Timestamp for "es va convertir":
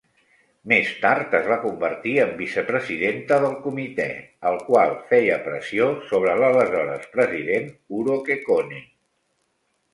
1.39-2.13